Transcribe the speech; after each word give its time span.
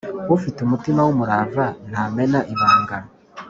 ufite 0.35 0.57
umutima 0.61 0.99
w’umurava 1.03 1.65
ntamena 1.89 2.39
ibanga 2.53 2.97